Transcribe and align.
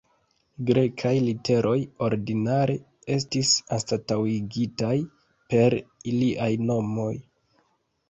Grekaj 0.69 1.11
literoj 1.25 1.73
ordinare 2.07 2.79
estis 3.19 3.53
anstataŭigitaj 3.79 4.93
per 5.55 5.81
iliaj 5.87 6.53
nomoj. 6.69 7.11